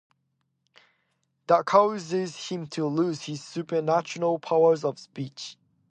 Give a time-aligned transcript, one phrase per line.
[1.45, 5.57] This causes him to lose his supernatural powers of speech.